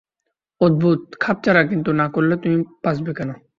[0.61, 3.29] অদ্ভুত, খাপছাড়া কিছু না করলে তুমি বাঁচবে কেন?